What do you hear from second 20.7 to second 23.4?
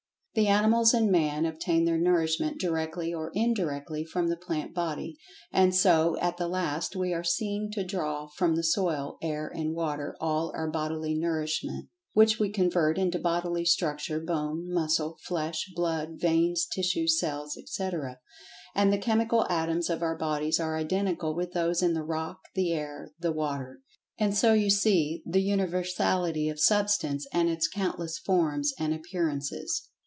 identical with those in the rock, the air, the